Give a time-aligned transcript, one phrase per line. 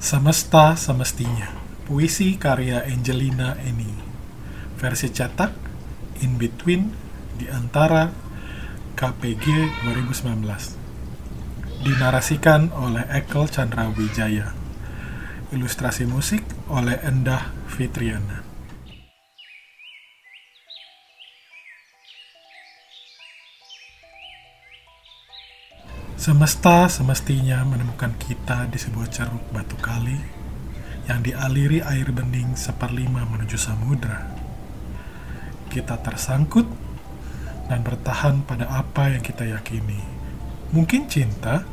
[0.00, 1.52] Semesta Semestinya
[1.84, 3.92] Puisi karya Angelina Eni.
[4.80, 5.52] Versi cetak
[6.24, 6.88] In Between
[7.36, 8.08] di antara
[8.96, 9.44] KPG
[9.84, 14.56] 2019 Dinarasikan oleh Ekel Chandra Wijaya
[15.52, 18.49] Ilustrasi musik oleh Endah Fitriana
[26.20, 30.20] Semesta semestinya menemukan kita di sebuah ceruk batu kali
[31.08, 34.28] yang dialiri air bening seperlima menuju samudra.
[35.72, 36.68] Kita tersangkut
[37.72, 39.96] dan bertahan pada apa yang kita yakini.
[40.76, 41.64] Mungkin cinta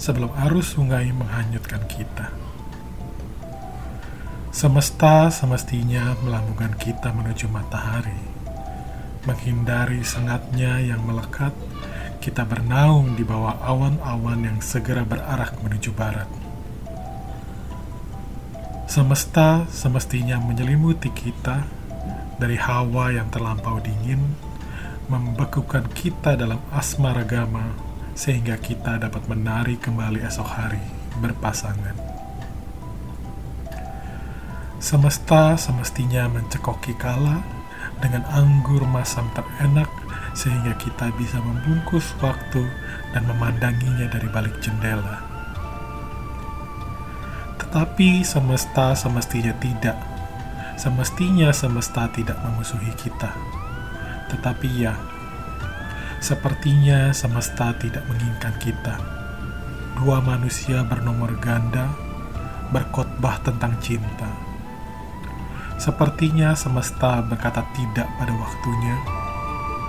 [0.00, 2.32] sebelum arus sungai menghanyutkan kita.
[4.56, 8.24] Semesta semestinya melambungkan kita menuju matahari,
[9.28, 11.52] menghindari sengatnya yang melekat
[12.18, 16.28] kita bernaung di bawah awan-awan yang segera berarah menuju barat.
[18.86, 21.66] Semesta semestinya menyelimuti kita
[22.38, 24.22] dari hawa yang terlampau dingin,
[25.10, 27.74] membekukan kita dalam asmara gama
[28.16, 30.80] sehingga kita dapat menari kembali esok hari
[31.20, 31.96] berpasangan.
[34.80, 37.42] Semesta semestinya mencekoki kala
[38.00, 39.88] dengan anggur masam terenak
[40.36, 42.68] sehingga kita bisa membungkus waktu
[43.16, 45.24] dan memandanginya dari balik jendela.
[47.56, 49.96] Tetapi semesta semestinya tidak.
[50.76, 53.32] Semestinya semesta tidak memusuhi kita.
[54.28, 54.92] Tetapi ya,
[56.20, 58.94] sepertinya semesta tidak menginginkan kita.
[59.96, 61.88] Dua manusia bernomor ganda
[62.68, 64.28] berkhotbah tentang cinta.
[65.80, 69.15] Sepertinya semesta berkata tidak pada waktunya,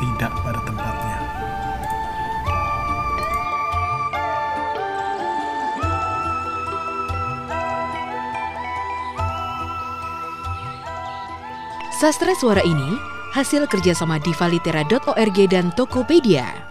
[0.00, 1.18] tidak pada tempatnya.
[12.00, 12.96] Sastra suara ini
[13.36, 16.69] hasil kerjasama divalitera.org dan Tokopedia.